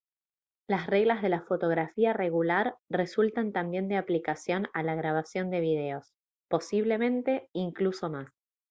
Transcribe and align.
las 0.67 0.87
reglas 0.87 1.21
de 1.21 1.29
la 1.29 1.41
fotografía 1.43 2.11
regular 2.11 2.75
resultan 2.89 3.51
también 3.51 3.87
de 3.87 3.97
aplicación 3.97 4.67
a 4.73 4.81
la 4.81 4.95
grabación 4.95 5.51
de 5.51 5.59
videos 5.59 6.11
posiblemente 6.49 7.51
incluso 7.53 8.09
más 8.09 8.27